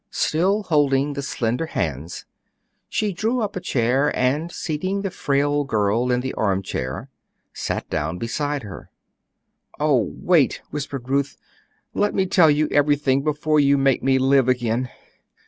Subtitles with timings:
[0.09, 2.25] Still holding the slender hands,
[2.89, 7.11] she drew up a chair, and seating the frail girl in the armchair,
[7.53, 8.89] sat down beside her.
[9.79, 11.37] "Oh, wait!" whispered Rose;
[11.93, 14.89] "let me tell you everything before you make me live again."